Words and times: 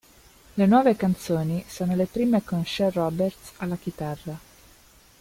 Le 0.57 0.65
nuove 0.65 0.95
canzoni 0.95 1.63
sono 1.67 1.93
le 1.93 2.07
prime 2.07 2.43
con 2.43 2.63
Chet 2.63 2.95
Roberts 2.95 3.51
alla 3.57 3.75
chitarra. 3.75 4.35